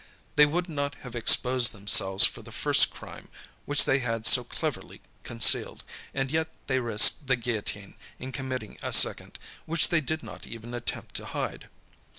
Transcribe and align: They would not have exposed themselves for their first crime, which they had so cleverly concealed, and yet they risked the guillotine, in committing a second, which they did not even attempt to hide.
They 0.35 0.47
would 0.47 0.67
not 0.67 0.95
have 1.03 1.15
exposed 1.15 1.73
themselves 1.73 2.23
for 2.23 2.41
their 2.41 2.51
first 2.51 2.89
crime, 2.89 3.27
which 3.67 3.85
they 3.85 3.99
had 3.99 4.25
so 4.25 4.43
cleverly 4.43 4.99
concealed, 5.21 5.83
and 6.11 6.31
yet 6.31 6.49
they 6.65 6.79
risked 6.79 7.27
the 7.27 7.35
guillotine, 7.35 7.93
in 8.17 8.31
committing 8.31 8.79
a 8.81 8.93
second, 8.93 9.37
which 9.67 9.89
they 9.89 10.01
did 10.01 10.23
not 10.23 10.47
even 10.47 10.73
attempt 10.73 11.13
to 11.17 11.25
hide. 11.27 11.69